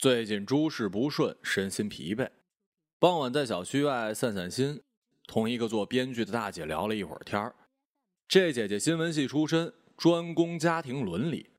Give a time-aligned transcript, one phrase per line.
[0.00, 2.26] 最近诸事不顺，身心疲惫。
[2.98, 4.80] 傍晚在小区外散散心，
[5.26, 7.54] 同一个做编剧的大姐聊了一会儿天儿。
[8.26, 11.50] 这姐姐新闻系出身，专攻家庭伦理。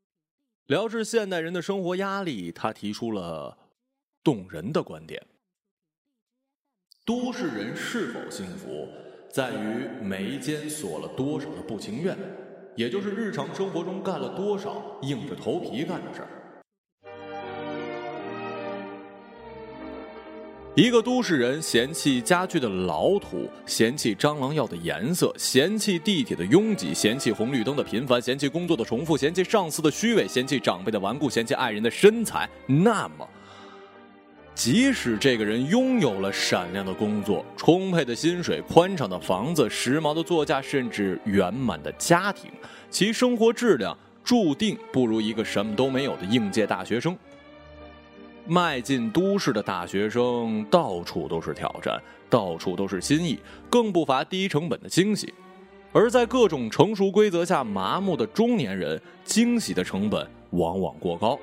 [0.65, 3.55] 聊至现代人的生活压力，她提出了
[4.23, 5.23] 动人的观点：
[7.05, 8.89] 都市人是否幸福，
[9.29, 12.17] 在于眉间锁了多少的不情愿，
[12.75, 16.40] 也就是日常生活中干了多少硬着头皮干的事儿。
[20.73, 32.49] 一个都市人嫌弃家具的老土，嫌弃蟑螂药的颜色，嫌弃地铁的拥挤，嫌弃红绿灯的频繁，嫌弃工作的重复，嫌弃上司的虚伪，嫌弃长辈的顽固，嫌弃爱人的身材。
[32.65, 33.27] 那么，
[34.55, 42.49] 即使这个人拥有了闪亮的工作、充沛的薪水、宽敞的房子、时髦的座驾，甚至圆满的家庭，
[42.89, 47.17] 其生活质量注定不如一个什么都没有的应届大学生。
[48.51, 51.97] 迈进都市的大学生，到处都是挑战，
[52.29, 55.29] 到处都是新意，更不乏低成本的惊喜；
[55.93, 61.39] 而在各种成熟规则下麻木的中年人，惊喜的成本往往过高。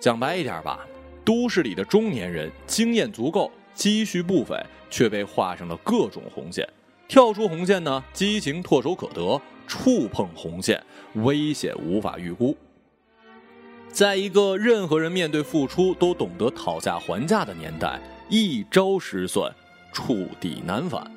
[0.00, 0.84] 讲白一点吧，
[1.24, 6.68] 都市里的中年人经验足够，积蓄不菲，却被画上了各种红线。
[7.06, 10.82] 跳出红线呢，激情唾手可得；触碰红线，
[11.14, 12.56] 危险无法预估。
[13.96, 19.50] 在一个任何人面对付出都懂得讨价还价的年代，一招失算，
[19.90, 21.10] 触底难返。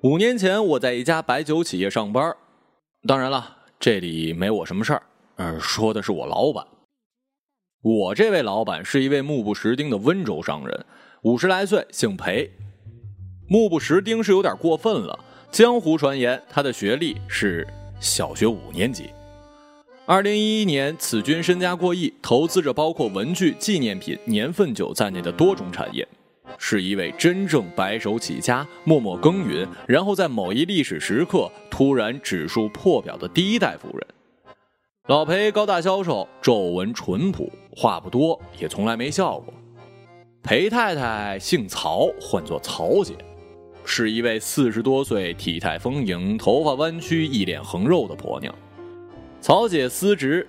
[0.00, 2.34] 五年前，我在一家白酒企业上班，
[3.06, 5.02] 当然了，这里没我什么事儿。
[5.36, 6.66] 嗯，说的是我老板。
[7.82, 10.86] 我这位老板是一位目不识丁的温州商人，
[11.24, 12.50] 五十来岁，姓裴。
[13.46, 15.26] 目不识丁是有点过分了。
[15.50, 17.66] 江湖传言，他的学历是
[17.98, 19.10] 小学五年级。
[20.04, 26.06] 二零一一年，此君身家过亿，投资着包括文具、纪念品、年份酒在内的多种产业，
[26.58, 34.06] 是一位真正白手起家、默默耕耘，然后在某一历史时刻突然指数破表的第一代富人。
[35.08, 39.52] 老裴高大消瘦，皱纹淳朴，话不多，也从来没笑过。
[40.42, 43.14] 裴太太姓曹，唤作曹姐。
[43.90, 48.54] 是一位四十多岁、体态丰盈、头发弯曲、一脸横肉的婆娘。
[49.40, 50.46] 曹姐司职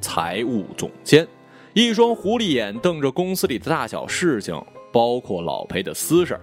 [0.00, 1.26] 财务总监，
[1.74, 4.54] 一双狐狸眼瞪着公司里的大小事情，
[4.92, 6.40] 包括老裴的私事儿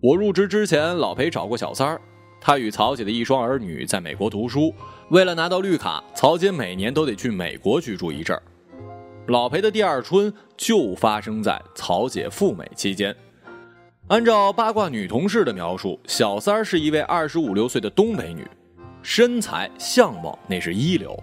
[0.00, 2.00] 我入职之前，老裴找过小三儿，
[2.40, 4.72] 他与曹姐的一双儿女在美国读书，
[5.10, 8.42] 为了拿到绿卡，曹姐每年都得去美国居住一阵儿。
[9.26, 13.14] 老裴的第二春就发生在曹姐赴美期间。
[14.08, 18.42] 按照八卦女同事的描述，小三儿是一位二十五六岁的东北女，
[19.02, 21.14] 身材相貌那是一流，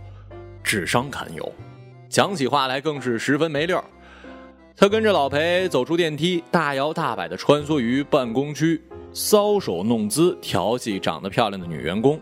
[0.63, 1.51] 智商堪忧，
[2.07, 3.83] 讲起话来更是十分没溜儿。
[4.77, 8.79] 她跟着老裴走出电梯，大摇大摆地穿梭于办公区，
[9.11, 12.21] 搔首弄姿调戏长得漂亮的女员工。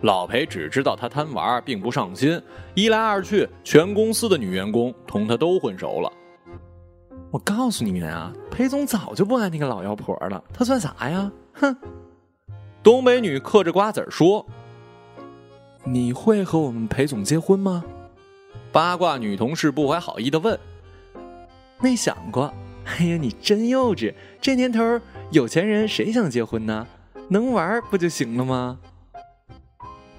[0.00, 2.40] 老裴只知道她贪玩，并不上心。
[2.72, 6.10] 一来二去，全公司的女员工同她都混熟了。
[7.36, 11.30] 我告诉你们啊，裴总早就不爱那个老妖婆了，他算啥呀？
[11.52, 11.76] 哼！
[12.82, 14.46] 东北女嗑着瓜子说
[15.84, 17.84] ：“你会和我们裴总结婚吗？”
[18.72, 20.58] 八卦女同事不怀好意的问
[21.78, 22.50] ：“没想过。”
[22.88, 24.14] 哎呀，你真幼稚！
[24.40, 24.98] 这年头，
[25.30, 26.86] 有钱人谁想结婚呢？
[27.28, 28.78] 能玩不就行了吗？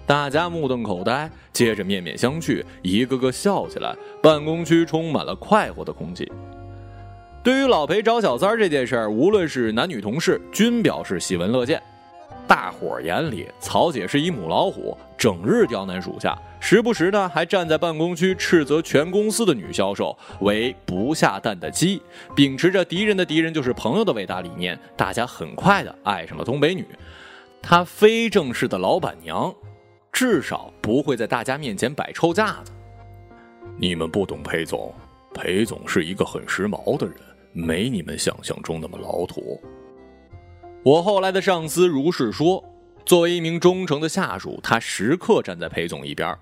[0.06, 3.98] 大家目瞪口呆，接着面面相觑，一个个笑起来。
[4.22, 6.32] 办公区充满了快活的空气。
[7.48, 11.82] 对于老裴找小三儿这件事儿，无论是男女同事，均表示喜闻乐见。
[12.46, 22.02] 大伙儿眼里，曹姐是一母老虎，整日刁难属下，时不时呢还站在办公区斥责全公司的女销售为不下蛋的鸡。
[22.36, 26.86] 秉持着敌人的敌人就是朋友的伟大理念，大家很快的爱上了东北女。
[27.62, 29.56] 她非正式的老板娘，
[30.12, 32.74] 至少不会在大家面前摆臭架子。
[33.78, 34.94] 你们不懂裴总，
[35.34, 37.16] 裴总是一个很时髦的人。
[37.52, 39.62] 没你们想象中那么老土。
[40.84, 42.64] 我后来的上司如是说。
[43.06, 46.38] 作为一名忠诚的下属，他时刻站在裴总一边。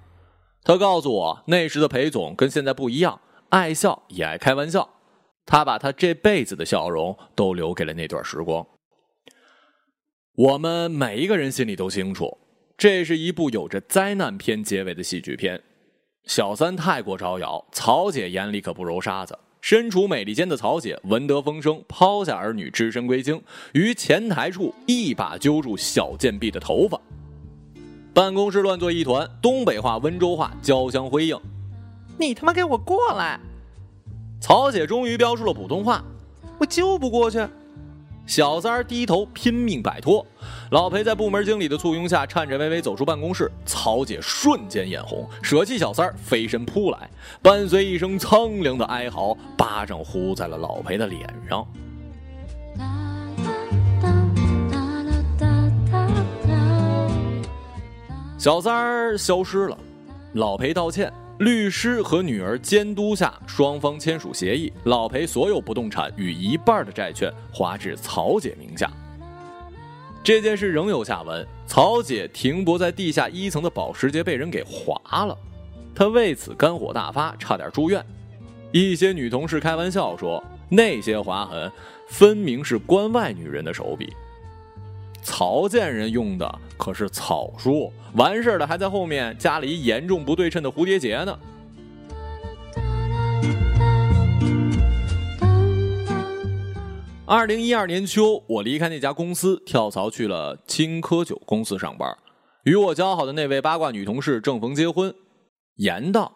[0.64, 4.90] 他告诉我，那时的裴总跟现在不一样，爱笑也爱开玩笑。
[5.46, 8.66] 他把他这辈子的笑容都留给了那段时光。
[10.34, 12.36] 我们每一个人心里都清楚，
[12.76, 15.62] 这是一部有着灾难片结尾的喜剧片。
[16.24, 19.38] 小三太过招摇，曹姐眼里可不揉沙子。
[19.66, 23.42] 身处美利坚的曹姐闻得风声，抛下儿女，只身归京，
[23.74, 27.02] 于前台处一把揪住小贱婢的头发。
[28.14, 31.36] 办公室乱作一团，东北话、温州话交相辉映。
[32.20, 33.40] 你他妈给我过来！
[34.40, 36.06] 曹姐终于飙出了普通话，
[36.60, 37.40] 我就不过去。
[38.26, 40.26] 小三儿低头拼命摆脱，
[40.72, 43.52] 老裴在部门经理的簇拥下颤颤巍巍走出办公室。
[43.66, 47.10] 曹姐瞬间眼红，舍弃小三儿飞身扑来，
[47.42, 51.66] 伴随一声苍凉的哀嚎，巴掌呼在了老裴的脸上。
[58.40, 59.78] 小三儿消失了，
[60.34, 61.12] 老裴道歉。
[61.40, 68.90] 律师和女儿监督下，双方签署协议，老裴所有不动产与一半的债券划至曹姐名下。
[70.24, 75.38] 这件事仍有下文，曹姐停泊在地下一层的保时捷被人给划了，
[75.94, 78.04] 她为此肝火大发，差点住院。
[78.72, 81.70] 一些女同事开玩笑说，那些划痕
[82.08, 84.14] 分明是关外女人的手笔。
[85.26, 91.38] 曹建人用的可是草书，完事儿了还在后面加了一严重不对称的蝴蝶结呢。
[97.26, 102.16] 二零一二年秋，我离开那家公司，跳槽去了青稞酒公司上班。
[102.66, 105.12] 与我交好的那位八卦女同事正逢结婚，
[105.78, 106.34] 言道：“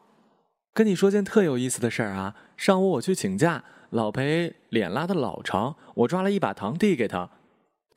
[0.74, 7.30] 跟你说件特有意思的事儿啊，上午我去请假，老裴脸拉的老长，我抓了一把糖递给他。”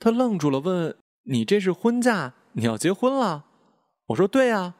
[0.02, 0.96] 他愣住了，问
[1.30, 2.34] ：“你这是婚假？
[2.54, 3.44] 你要结婚了？”
[4.08, 4.74] 我说：“对呀。”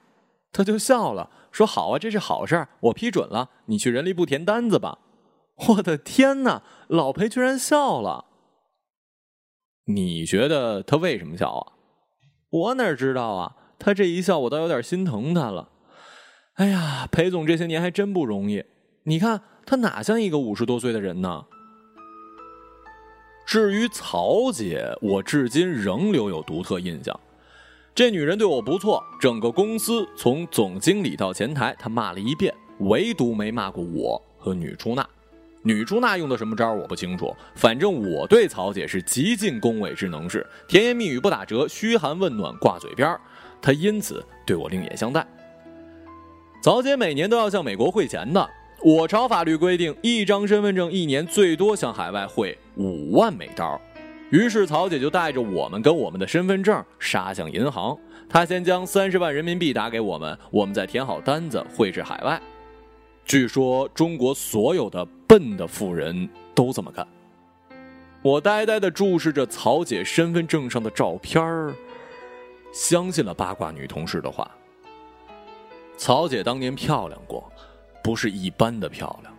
[0.50, 3.50] 他就笑了，说：“好啊，这是好事，我批准了。
[3.66, 4.98] 你去人力部填单子吧。”
[5.69, 6.64] 我的天哪！
[6.88, 8.24] 老裴居然笑了。
[9.84, 11.72] 你觉得他为什么笑啊？
[12.50, 13.56] 我哪知道啊！
[13.78, 15.69] 他这一笑，我倒有点心疼他了。
[16.54, 18.64] 哎呀，裴总这些年还真不容易。
[19.04, 21.46] 你看他哪像一个五十多岁的人呢？
[23.44, 27.18] 至于曹姐，我至今仍留有独特印象。
[27.94, 35.06] 这女人对我不错，整个公司从总经理到前台，她骂了一遍，唯独没骂过我和女出纳。
[35.64, 43.16] 女出纳用的什么招我不清楚，反正我对曹姐是极尽恭维之能事，甜言蜜语不打折，嘘寒问暖挂嘴边
[43.60, 45.26] 她因此对我另眼相待。
[46.62, 48.48] 曹姐每年都要向美国汇钱的。
[48.84, 53.81] 我朝法律规定，一张身份证一年最多向海外汇五万美刀。
[54.31, 57.96] 于是曹姐就带着我们跟我们的身份证杀向银行。
[58.29, 62.40] 她先将三十万人民币打给我们，我们再填好单子汇至海外。
[63.25, 67.06] 据说中国所有的笨的富人都这么干。
[68.20, 71.73] 我呆呆地注视着曹姐身份证上的照片儿，
[72.73, 74.50] 相信了八卦女同事的话。
[75.96, 77.49] 曹姐当年漂亮过。
[78.02, 79.32] 不是一般的漂亮，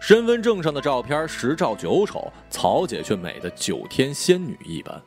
[0.00, 5.00] 身份证上的照片十照九丑，曹姐却美的九天仙女一般。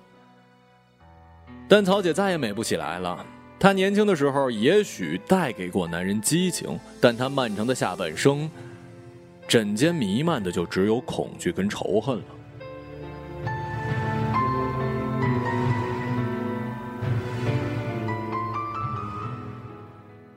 [1.68, 3.26] 但曹姐再也美不起来了。
[3.60, 8.50] 她年轻的时候也许带给过男人激情，但她漫长的下半生，
[9.48, 12.24] 枕间弥漫的就只有恐惧跟仇恨了。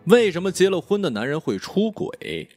[0.06, 2.48] 为什么结了婚的男人会出轨？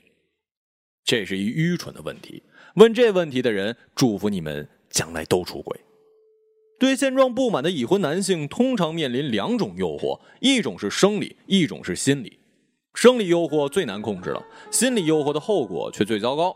[1.05, 2.41] 这是一愚蠢的问题。
[2.73, 5.79] 问这问题的人，祝福你们将来都出轨。
[6.77, 12.39] 对现状不满的已婚男性，通常面临两种诱惑：一种是生理，一种是心理。
[12.93, 16.55] 生理诱惑最难控制了，心理诱惑的后果却最糟糕。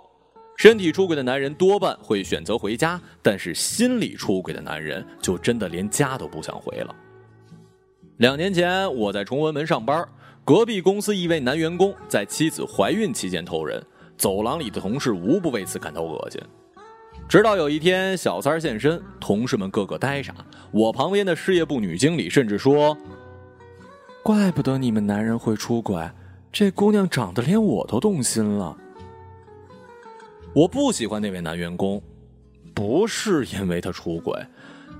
[0.57, 6.93] 身体出轨的男人多半会选择回家，但是心理出轨的男人就真的连家都不想回了。
[8.17, 10.05] 两年前，我在崇文门上班，
[10.43, 13.81] 隔壁公司一位男员工在妻子怀孕期间偷人。
[14.19, 16.41] 走廊里的同事无不为此感到恶心，
[17.29, 20.35] 直到有一天小三现身，同事们个个呆傻。
[20.71, 22.97] 我旁边的事业部女经理甚至说
[24.21, 26.05] ：“怪不得你们男人会出轨，
[26.51, 28.75] 这姑娘长得连我都动心了。”
[30.53, 32.03] 我不喜欢那位男员工，
[32.73, 34.37] 不是因为他出轨，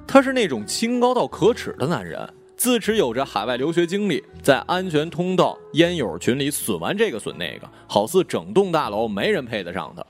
[0.08, 2.34] 他是那种清高到可耻的男人。
[2.60, 10.06] 自持有着海外留学经历，在安全通道烟友群里损完这个损那个，好似整栋大楼没人配得上他。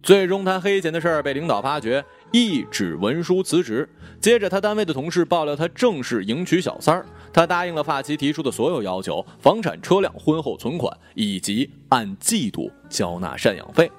[0.00, 3.88] 最终，他黑钱的事儿被领导发觉，一纸文书辞职。
[4.20, 7.04] 接着，他单位的同事爆料，他正式迎娶小三儿。
[7.32, 13.90] 他答应了发妻提出的所有要求：房产、车辆、婚后存款，以及按季度交纳赡养费。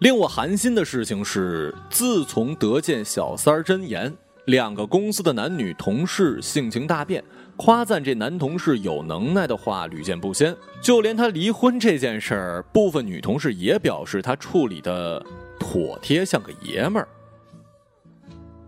[0.00, 4.12] 令我寒心的事情是，自从得见小三儿真言。
[4.46, 7.24] 两个公司的男女同事性情大变，
[7.56, 10.54] 夸赞这男同事有能耐的话屡见不鲜。
[10.82, 15.24] 就连他离婚这件事儿，部分女同事也表示他处理的
[15.58, 17.08] 妥帖，像个爷们儿，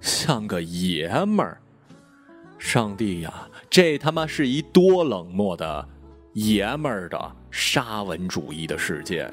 [0.01, 1.61] 像个爷们儿。
[2.59, 5.87] 上帝呀，这他妈是一多冷漠的
[6.33, 9.33] 爷们儿的沙文主义的世界呀！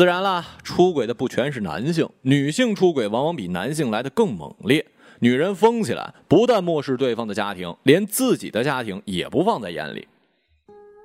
[0.00, 4.82] 自然啦，出轨的不全是男性，女性出轨往往比男性来的更猛烈。
[5.18, 10.08] 女人疯起来，不但漠视对方的家庭，连自己的家庭也不放在眼里。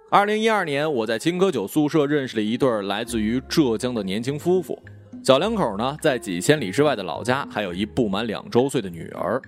[0.10, 4.82] 二零一二年，我在青稞酒宿舍认识了一对来自于浙江的年轻夫妇。
[5.22, 9.42] 小两口呢，在几千里之外的老家，还有一不满两周岁的女儿。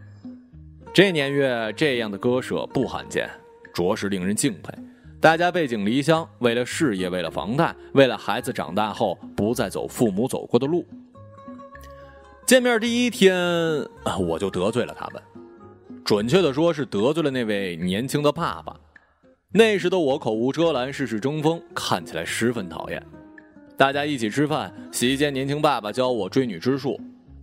[0.93, 3.29] 这年月，这样的割舍不罕见，
[3.73, 4.73] 着实令人敬佩。
[5.19, 10.85] 大家背井离乡，为了事业，为了房贷，为了孩子长大后不再走父母走过的路。
[12.45, 13.35] 见面第一天，
[14.19, 15.21] 我就得罪了他们，
[16.05, 18.79] 准确的说是得罪了那位年轻的爸爸。
[19.51, 23.03] 那时的我口无遮拦，事事争锋，看起来十分讨厌。
[23.75, 26.99] 大家一起吃饭，席间年轻爸爸教我追女之术，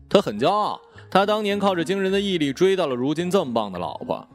[0.08, 4.26] 他很骄傲，他当年靠着惊人的毅力追到了如今这么棒的老婆。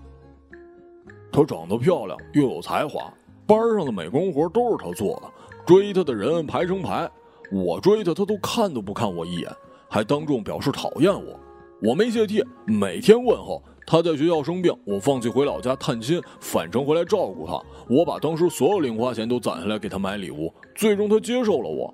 [1.32, 3.14] 她长得漂亮，又有才华。
[3.50, 5.32] 班上的美工活都是他做的，
[5.66, 7.10] 追他的人排成排，
[7.52, 9.52] 我追他，他都看都不看我一眼，
[9.88, 11.40] 还当众表示讨厌我。
[11.82, 13.64] 我没泄气，每天问候。
[13.88, 17.60] 他在学校生病，我放弃回老家探亲，返程回来照顾他。
[17.90, 21.92] 我把当时所有零花钱都攒下来给他买礼物，最终他接受了我。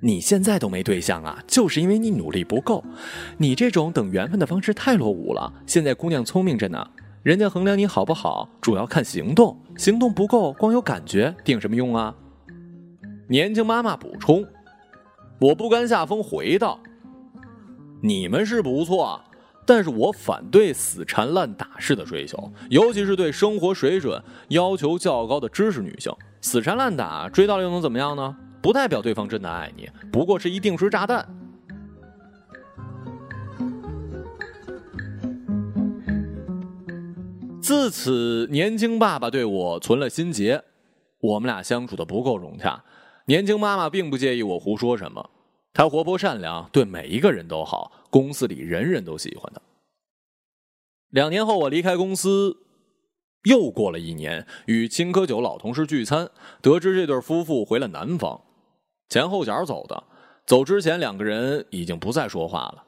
[0.00, 2.84] 你现在都没对象啊，就是因为你努力不够。
[3.38, 5.52] 你这种等缘分的方式太落伍了。
[5.66, 6.86] 现在姑娘聪明着呢。
[7.22, 12.12] 人家衡量你好不好，主要看行动，行动不够，光有感觉，顶什么用啊？
[13.28, 14.44] 年轻妈妈补充，
[15.40, 16.80] 我不甘下风回道
[18.02, 19.20] ：“你们是不错，
[19.64, 26.12] 但是我反对死缠烂打式的追求，尤其是对生活水准要求较高的知识女性。
[26.40, 28.36] 死缠烂打追到了又能怎么样呢？
[28.60, 31.24] 不代表对方真的爱你，不过是一定时炸弹。”
[37.72, 40.62] 自此，年轻爸爸对我存了心结，
[41.20, 42.84] 我们俩相处的不够融洽。
[43.24, 45.30] 年轻妈妈并不介意我胡说什么，
[45.72, 49.62] 她活泼善良，对每一个人都好，公司里人人都喜欢她。
[51.08, 52.58] 两年后，我离开公司，
[53.44, 56.28] 又过了一年，与青稞酒老同事聚餐，
[56.60, 58.38] 得知这对夫妇回了南方，
[59.08, 60.04] 前后脚走的。
[60.44, 62.84] 走之前，两个人已经不再说话了。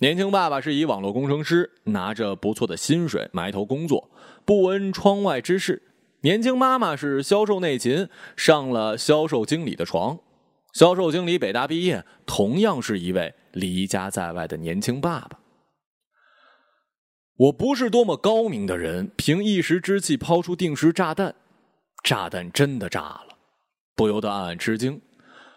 [0.00, 4.08] 年轻爸爸是一网络工程师，拿着不错的薪水，埋头工作，
[4.44, 5.82] 不闻窗外之事。
[6.20, 10.20] 年轻妈妈是销售内勤，上了销售经理的床。
[10.72, 15.40] 销售经理北大毕业，同样是一位离家在外的年轻爸爸。
[17.36, 21.34] 我不是多么高明的人，凭一时之气抛出定时炸弹，
[22.04, 23.36] 炸弹真的炸了，
[23.96, 25.00] 不由得暗暗吃惊。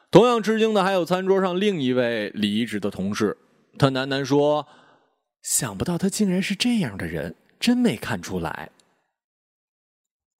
[0.10, 3.38] 同样吃惊的还有餐桌上另一位离职的同事。
[3.78, 4.68] 他喃喃说
[5.42, 8.70] ：“想不到他竟然是这样的人，真没看出来。”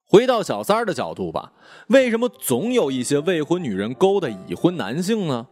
[0.06, 1.54] 回到小三儿的角度吧，
[1.88, 5.48] 为什么总有一些未婚女人勾搭已婚男性呢？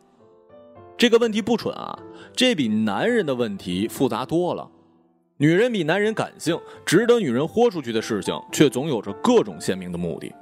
[0.97, 1.97] 这个问题不蠢啊，
[2.35, 4.69] 这比男人的问题复杂多了。
[5.37, 10.35] 女人比男人感性，值得女人豁出去的事情，却总有着各种鲜明的目的。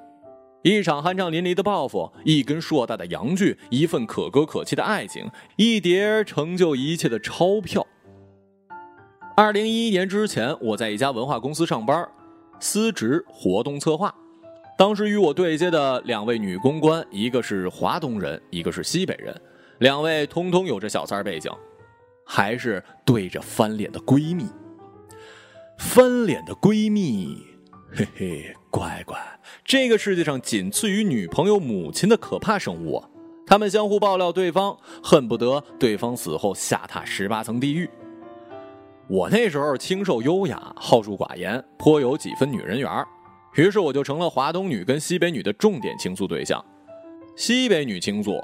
[0.68, 7.88] 一场酣畅淋漓的报复，一根硕大的阳具，一份可歌可泣的爱情，一叠成就一切的钞票。
[9.38, 12.06] 二零一一年之前，我在一家文化公司上班，
[12.60, 14.14] 司职活动策划。
[14.78, 19.34] 当时与我对接的两位女公关，一个是华东人，一个是西北人，
[19.80, 21.50] 两位通通有着小三背景，
[22.26, 24.46] 还是对着翻脸的闺蜜。
[25.78, 27.42] 翻脸的闺蜜，
[27.92, 28.56] 嘿嘿。
[28.70, 29.18] 乖乖，
[29.66, 33.04] 这个世界上仅次于女朋友母亲的可怕生物，
[33.46, 37.90] 他们相互爆料对方，恨不得对方死后下榻十八层地狱。
[39.08, 42.92] 我那时候清瘦优雅，好述寡言，颇有几分女人缘
[43.56, 46.64] 于是我就成了华东女跟西北女的重点倾诉对象。
[47.36, 48.40] 西北女倾诉：“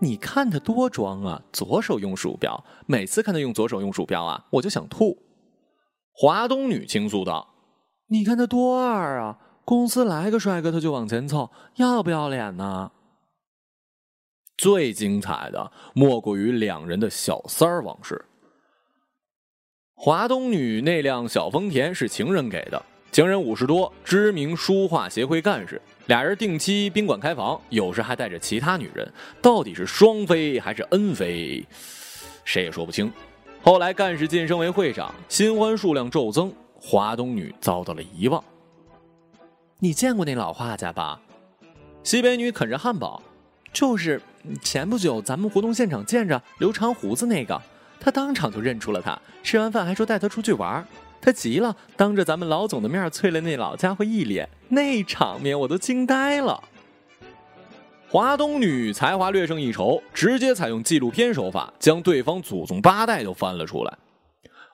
[0.00, 5.16] 你看她多装啊，左手用鼠标，每次看她用左手用鼠标啊，我就想吐。”
[6.10, 7.54] 华东女倾诉道
[8.08, 9.38] ：“你看他多二啊。”
[9.68, 12.90] 公司来个帅哥，他就往前凑，要不要脸呢？
[14.56, 18.24] 最精彩的莫过于两人的小三儿往事。
[19.94, 29.06] 华东女那辆小丰田是情人给的，情人五十多，知名书画协会干事，俩人定期宾馆开房，有时还带着其他女人，
[29.42, 31.62] 到底是双飞还是 N 飞，
[32.42, 33.12] 谁也说不清。
[33.62, 38.42] 后来干事晋升为会长，新欢数量骤增，华东女遭到了遗忘。
[39.80, 41.20] 你见过那老画家吧？
[42.02, 43.22] 西北女啃着汉堡，
[43.72, 44.20] 就是
[44.62, 47.60] 前不久咱们活动现场见着留长胡子那个，
[48.00, 49.18] 他当场就认出了他。
[49.42, 50.86] 吃完饭还说带他出去玩，
[51.20, 56.62] 他急了，当着咱们老总的面啐了那老家伙一脸，那场面我都惊呆了。
[58.08, 63.98] 华东女才华略胜一筹，直接采用纪录片手法，将对方祖宗八代都翻了出来。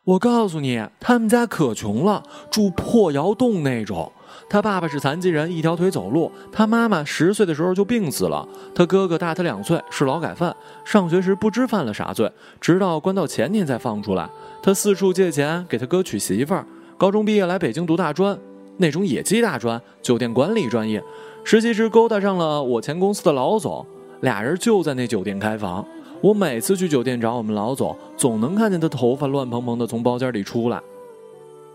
[0.04, 4.12] 我告诉你，他们家可穷了，住破窑洞那种。
[4.50, 6.30] 他爸爸是残疾人，一条腿走路。
[6.52, 8.46] 他妈妈十岁的时候就病死了。
[8.74, 10.54] 他哥哥大他两岁，是劳改犯。
[10.84, 12.30] 上学时不知犯了啥罪，
[12.60, 14.28] 直到关到前年才放出来。
[14.62, 16.66] 他四处借钱给他哥娶媳妇儿。
[16.98, 18.38] 高中毕业来北京读大专，
[18.76, 21.02] 那种野鸡大专，酒店管理专业。
[21.44, 23.86] 实习时勾搭上了我前公司的老总，
[24.20, 25.82] 俩人就在那酒店开房。
[26.24, 30.80] 我每次去酒店找我们老总，总能看见他头发乱蓬蓬的从包间里出来。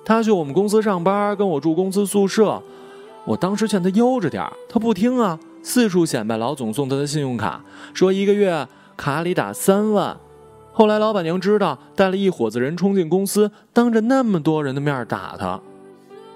[0.04, 2.60] 他去我们公司上班，跟我住公司宿舍。
[3.26, 7.64] 我当时劝他悠着点他不听啊，四处显摆老总送他的信用卡，
[7.94, 10.18] 说一个月卡里打三万。
[10.74, 15.62] 后来老板娘知道，带了一伙子人冲进公司，当着那么多人的面打他。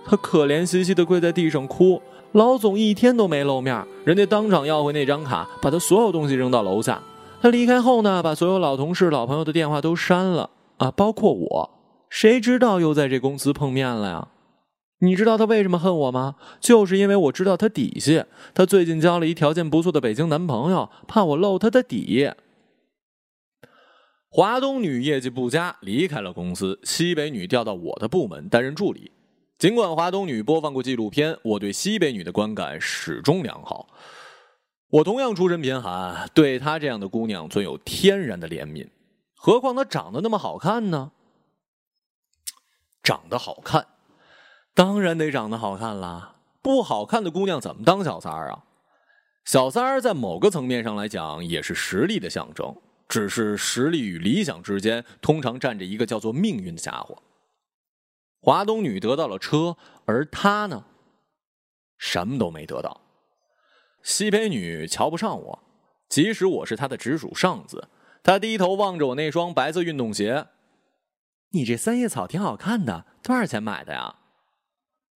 [0.05, 1.99] 他可怜兮兮的跪在地上哭。
[2.33, 7.01] 老总一天都没露面，人家当场要回那张卡，把他所有东西扔到楼下。
[7.43, 11.69] 他离开后呢，把所有老同事、老朋友的电话都删了啊，包括我。
[12.09, 14.29] 谁知道又在这公司碰面了呀？
[14.99, 16.37] 你知道他为什么恨我吗？
[16.61, 18.23] 就是因为我知道他底细。
[18.53, 22.31] 他最近交了一条件不错的北京男朋友，怕我露他的底。
[24.29, 26.79] 华东女业绩不佳，离开了公司。
[26.85, 29.11] 西北女调到我的部门担任助理。
[29.59, 33.89] 尽管华东女播放过纪录片，我对西北女的观感始终良好。
[34.93, 38.87] 我同样出身贫寒，对她这样的姑娘存有天然的怜悯。
[39.33, 41.11] 何况她长得那么好看呢？
[43.01, 43.87] 长得好看，
[44.75, 46.35] 当然得长得好看啦！
[46.61, 48.65] 不好看的姑娘怎么当小三儿啊？
[49.43, 52.75] 小三儿在某个层面上来讲也是实力的象征，
[53.09, 57.17] 只是实力与理想之间通常站着一个叫做命运的家伙。
[58.39, 59.75] 华东女得到了车，
[60.05, 60.85] 而他呢，
[61.97, 63.01] 什么都没得到。
[64.03, 65.63] 西北女瞧不上我，
[66.09, 67.87] 即使我是她的直属上司，
[68.21, 70.47] 她低头望着我那双白色运动鞋。
[71.51, 74.15] 你这三叶草挺好看的，多少钱买的呀？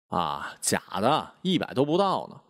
[0.10, 2.42] 啊，假的，一百都不到呢。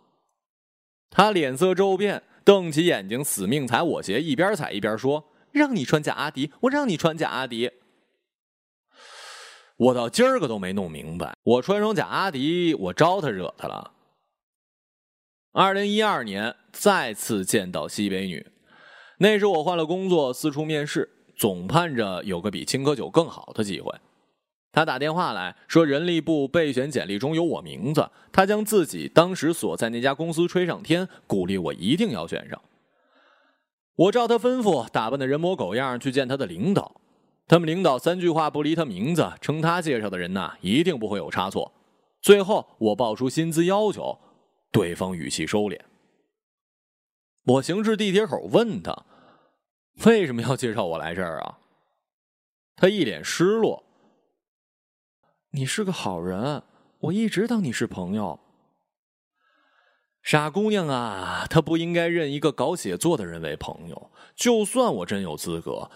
[1.08, 7.70] 他脸色骤变，瞪起眼睛，死命踩我鞋，一边踩一边说：“让你穿假阿迪，我让你穿假阿迪。”
[9.78, 13.92] 我到今儿个都没弄明白，我穿双假阿迪，我招他惹他了。
[15.58, 18.46] 二零一二年再次见到西北女，
[19.16, 21.08] 那时我换了工作，四处面试。
[21.34, 23.90] 总盼着有个比青稞酒更好的机会。
[24.70, 32.60] 他打电话来说，人力部备选简历中有我名字，他将自己当时所在那家公司吹上天，鼓励我一定要选上。
[33.94, 37.00] 我照他吩咐，打扮的人模狗样去见他的领导。
[37.48, 41.72] 他们领导三句话不离他名字，称他介绍的人呐，一定不会有差错。
[42.20, 44.18] 最后我报出薪资要求，
[44.70, 45.80] 对方语气收敛。
[47.44, 49.04] 我行至地铁口问他。
[50.04, 51.58] 为什么要介绍我来这儿啊？
[52.76, 53.84] 他一脸失落。
[55.52, 56.62] 你是个好人，
[56.98, 58.38] 我一直当你是朋友。
[60.22, 64.10] 傻姑娘啊，她不应该认一个搞写作的人为朋友。
[64.34, 65.90] 就算我真有资格，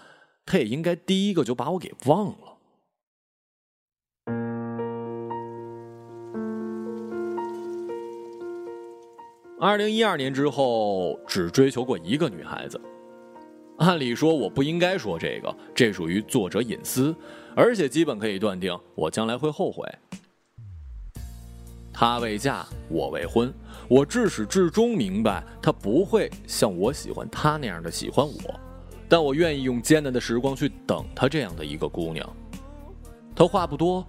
[0.45, 2.50] 她也应该第一个就把我给忘了。
[9.61, 12.81] 二零一二年之后，只追求过一个女孩子。
[13.77, 17.15] 按理说我不应该说这个，这属于作者隐私，
[17.55, 19.87] 而且基本可以断定我将来会后悔。
[21.93, 23.53] 她未嫁，我未婚，
[23.87, 28.59] 我至始至终明白她不会像我喜欢她那样的喜欢我，
[29.07, 32.27] 但我愿意用艰难的时光去等她这样的一个姑娘。
[33.35, 34.03] 她话不多，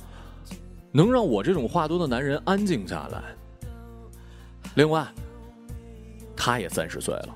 [0.93, 3.23] 能让我这种话多的男人安静下来。
[4.77, 5.07] 另外，
[6.37, 7.29] 他也三十岁了。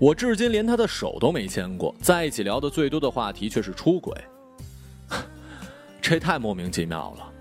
[0.00, 4.14] 我至今连他的手都没牵过，在一起聊的最多的话题却是出轨，
[6.02, 7.32] 这太莫名其妙了，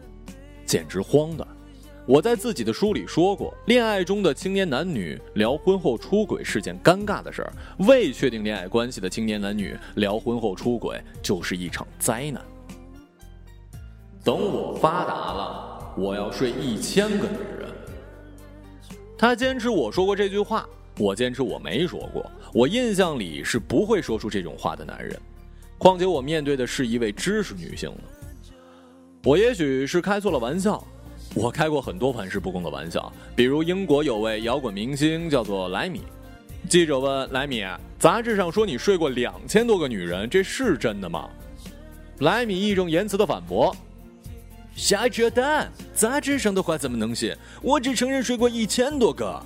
[0.66, 1.46] 简直荒诞。
[2.06, 7.46] 我在自己的书里说过，恋爱中的青年男女聊婚后出轨是件尴尬的事，
[7.80, 12.42] 未确定恋爱关系的青年男女聊婚后出轨就是一场灾难。
[14.24, 17.70] 等我发达了，我要睡一千个女人。
[19.18, 20.68] 他坚持我说过这句话。
[21.00, 25.20] 我坚持我没说过，我印象里是不会说出这种话的男人。
[25.80, 28.04] 况且我面对的是一位知识女性呢。
[29.24, 30.86] 我也许是开错了玩笑，
[31.34, 36.04] 我开过很多玩世不恭的玩笑，比如英国有位摇滚明星叫做莱米。
[36.70, 37.66] 记者问莱米
[37.98, 41.28] ：“杂志上说你睡过两千多个女人，这是真的吗？”
[42.22, 43.76] 莱米义正言辞的反驳
[44.76, 45.72] ：“瞎扯淡！
[45.94, 47.36] 杂志上的话怎么能信？
[47.62, 49.42] 我只承认睡过一千多个。”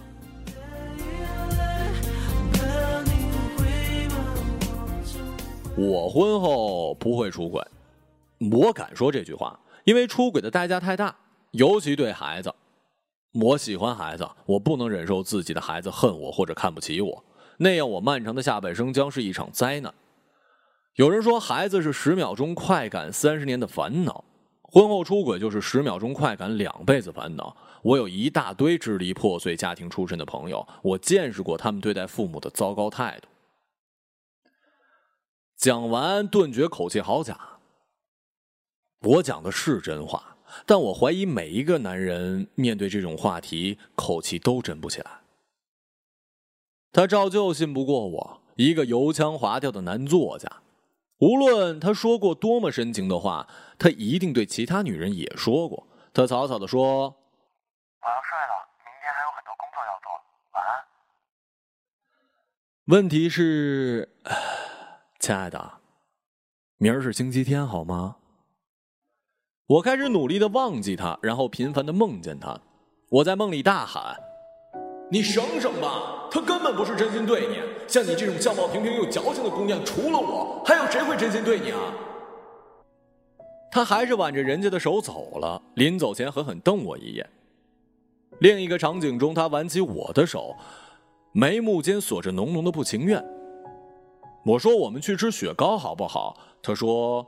[5.79, 7.63] 我婚后不会出轨，
[8.51, 11.15] 我敢说这句话，因为出轨的代价太大，
[11.51, 12.51] 尤其对孩子。
[13.33, 17.23] 我喜欢孩子，我不能忍受自己的孩子恨我或者看不起我，
[17.57, 19.93] 那样我漫长的下半生将是一场灾难。
[20.95, 24.23] 有人说，孩子是十秒钟快感，三十年的烦恼；
[24.69, 27.55] 婚后出轨就是十秒钟快感，两辈子烦恼。
[27.81, 33.27] 我有一大堆支离破碎家庭出身的朋友，我见识过他们对待父母的糟糕态度。
[35.55, 37.39] 讲完，顿觉口气好假。
[39.01, 45.21] 我讲的是真话，但我怀疑每一个男人面对这种话题，口气都真不起来。
[46.91, 50.51] 他照旧信不过我，一个油腔滑调的男作家。
[51.19, 55.87] 无论他说过多么深情的话，他一定对其他女人也说过。
[56.13, 57.03] 他草草的说
[58.01, 60.11] ：“我要睡了，明天还有很多工作要做，
[60.53, 60.83] 晚安。”
[62.85, 64.15] 问题是。
[65.19, 65.79] 亲爱的，
[66.77, 68.17] 明儿是星期天，好吗？
[69.65, 72.61] 我开始努力的忘记他，然后频繁的梦见他。
[73.09, 74.17] 我在梦里大喊
[75.11, 76.29] ：“你省省吧！
[76.31, 77.61] 他根本不是真心对你。
[77.87, 81.79] 像你这种相貌平平又矫情的姑娘，除了我，还有谁会真心对你啊？”
[83.71, 87.27] 他还是挽着人家的手走了，临走前狠狠瞪我一眼。
[88.39, 90.55] 另一个场景中，他挽起我的手，
[91.31, 93.23] 眉目间锁着浓浓的不情愿。
[94.45, 97.27] 我说：“我们去吃雪糕好不好？”他说：“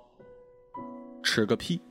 [1.22, 1.82] 吃个屁！”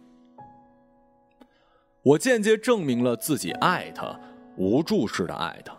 [2.03, 4.19] 我间接证明了自己爱他，
[4.57, 5.77] 无助式的爱他。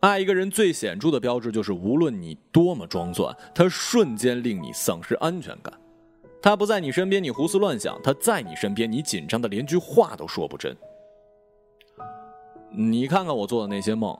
[0.00, 5.72] 爱一个人最显著的标志就是，无论你多么装蒜，他瞬间令你丧失安全感。
[6.42, 10.76] 他不在你身边，你胡思乱想；他在你身边，你紧张的连句话都说不真。
[12.70, 14.16] 你看看我做的那些梦，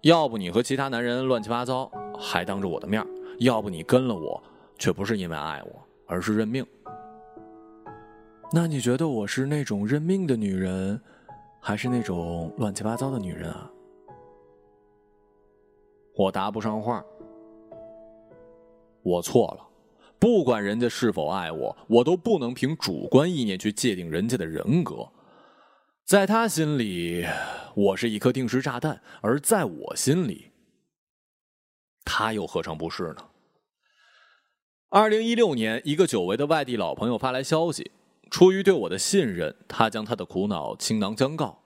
[0.00, 3.04] 要不你和其他男人乱七八糟，还当着我的面
[3.38, 4.42] 要不你跟了我，
[4.78, 6.66] 却不是因为爱我，而是认命。
[8.52, 11.00] 那你觉得我是那种认命的女人，
[11.60, 13.70] 还是那种乱七八糟的女人啊？
[16.16, 17.04] 我答不上话。
[19.02, 19.66] 我错了，
[20.20, 25.10] 不管人家是否爱我，我都不能凭主观意念去界定人家的人格。
[26.04, 27.24] 在他心里，
[27.74, 30.50] 我是一颗定时炸弹；而在我心里，
[32.04, 33.16] 他又何尝不是呢？
[34.90, 37.90] 二零一六年，一个久违的外地老朋友发来消息，
[38.30, 41.62] 出于对我的信任，他将他的苦恼倾囊相告。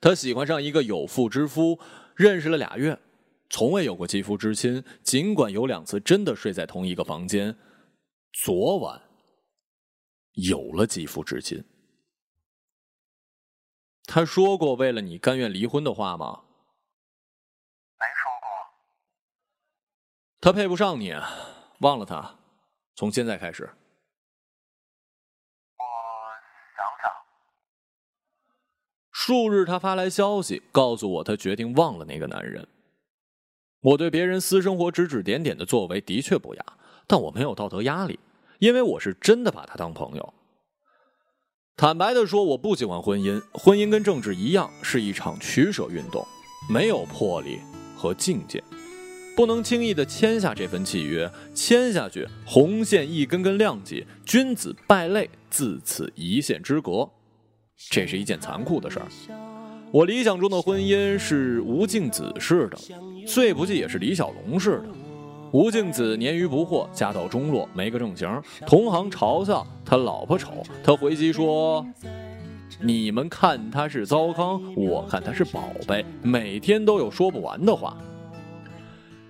[0.00, 1.78] 他喜欢上一个有妇之夫，
[2.14, 2.96] 认识了俩月，
[3.48, 7.56] 从未有过肌肤之亲，尽管有两次真的睡在同一个房间，
[8.32, 9.02] 昨晚
[10.32, 11.64] 有了肌肤之亲。
[14.04, 16.44] 他说过为了你甘愿离婚的话吗？
[17.98, 18.48] 没说过。
[20.40, 21.12] 他配不上你，
[21.80, 22.38] 忘了他。
[22.94, 23.64] 从现在开始，
[25.76, 25.84] 我
[26.76, 27.12] 想想。
[29.10, 32.66] 数日，他发来消息，告诉我他决定忘了那个男人。
[33.80, 36.78] 我对别人私生活指指点点的作为的确不雅，
[37.10, 38.20] 但我没有道德压力，
[38.60, 40.32] 因为我是真的把他当朋友。
[41.76, 46.24] 坦白的说，我不喜欢婚姻，婚姻跟政治一样，是一场取舍运动，
[46.72, 47.58] 没有魄力
[47.96, 48.62] 和境界。
[49.34, 57.10] 不能轻易的签下这份契约，签下去，红线一根根亮起，君子败类，自此一线之隔。
[57.90, 59.08] 这是一件残酷的事儿。
[59.90, 62.78] 我理想中的婚姻是吴敬梓式的，
[63.26, 64.86] 最不济也是李小龙式的。
[65.52, 68.28] 吴敬梓年逾不惑，家道中落，没个正形，
[68.66, 71.84] 同行嘲笑他老婆丑，他回击说
[72.80, 77.96] ：“你们看他是糟糠，我看他是宝贝，每天都有说不完的话。”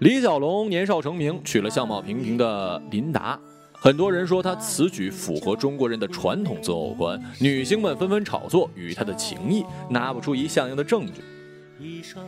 [0.00, 3.38] 李小龙年少成名，娶了相貌平平的琳达。
[3.72, 11.22] 很多人说他此举符合中国人的传统择偶观，女星们纷纷炒作与他的情谊，拿不出一像样的证据。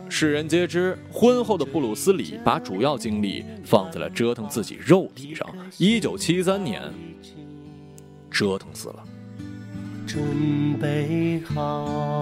[0.09, 5.47] 世人皆知，婚后的布鲁斯李把主要精力放在了折腾自己肉体上。
[5.77, 6.81] 一九七三年，
[8.31, 9.03] 折腾死了。
[10.05, 10.21] 准
[10.79, 12.19] 备好。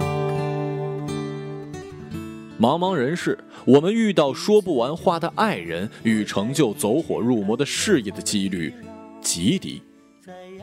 [2.60, 8.72] 茫茫人世，我们遇到说不完话的爱人与成就走火入魔的事业的几率
[9.20, 9.82] 极低。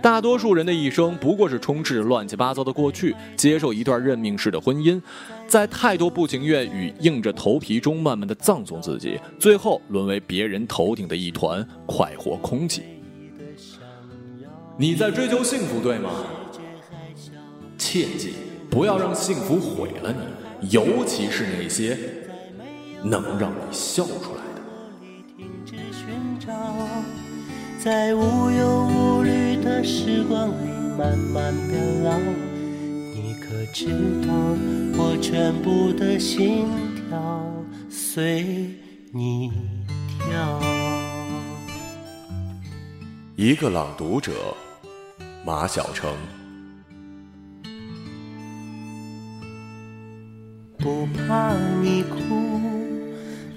[0.01, 5.01] 大多数人的一生不过是充斥乱七八糟的过去，接受一段认命式的婚姻，
[5.47, 12.83] 在太多不情愿与硬着头皮中，慢慢的葬送自己，最后沦为别人头顶的一团快活空气。
[14.77, 16.09] 你在追求幸福，对吗？
[17.77, 18.35] 切记
[18.69, 21.97] 不要让幸福毁了你，尤其是那些
[23.03, 24.61] 能让你笑出来的。
[27.79, 28.98] 在无忧无
[29.79, 32.19] 的时光里慢慢变老，
[33.15, 33.85] 你可知
[34.27, 34.33] 道
[34.97, 36.67] 我全部的心
[37.07, 37.49] 跳
[37.89, 38.75] 随
[39.13, 39.49] 你
[40.19, 40.61] 跳？
[43.37, 44.33] 一个朗读者，
[45.45, 46.11] 马晓成。
[50.77, 52.59] 不怕你哭，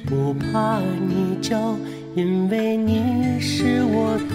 [0.06, 1.76] 不怕你叫。
[2.14, 4.34] 因为你是我的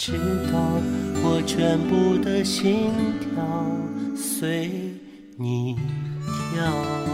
[0.00, 0.12] 知
[0.50, 0.58] 道
[1.22, 3.44] 我全部的心跳
[4.16, 4.70] 随
[5.36, 5.76] 你
[6.54, 7.09] 跳？